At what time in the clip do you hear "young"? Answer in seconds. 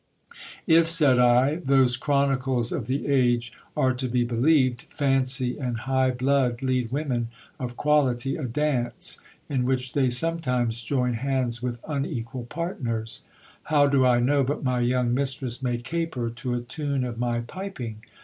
14.79-15.13